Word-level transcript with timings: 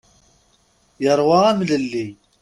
Yeṛwa 1.03 1.37
amlelli. 1.49 2.05